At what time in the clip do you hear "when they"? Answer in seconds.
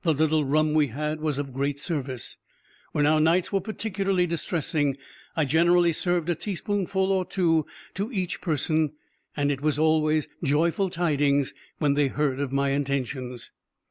11.76-12.08